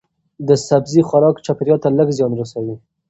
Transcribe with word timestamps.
د 0.47 0.49
سبزی 0.67 1.01
خوراک 1.07 1.35
چاپیریال 1.45 1.79
ته 1.83 1.89
لږ 1.97 2.09
زیان 2.17 2.31
رسوي. 2.39 2.75